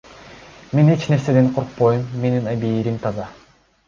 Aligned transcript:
Мен 0.73 0.87
эч 0.93 1.03
нерседен 1.11 1.47
коркпойм, 1.57 2.03
менин 2.23 2.49
абийирим 2.55 2.97
таза. 3.05 3.27